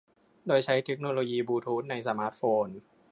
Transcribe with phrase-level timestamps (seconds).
[0.47, 2.67] โดยใช้เทคโนโลยีบลูธูทในสมาร์ทโฟน